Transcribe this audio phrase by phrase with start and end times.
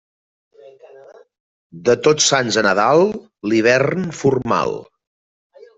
[1.89, 3.07] De Tots Sants a Nadal,
[3.53, 4.79] l'hivern formal.